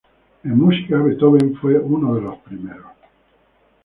En 0.43 0.57
música, 0.57 0.97
Beethoven 0.97 1.55
fue 1.57 1.77
uno 1.77 2.15
de 2.15 2.21
los 2.21 2.37
primeros. 2.39 2.91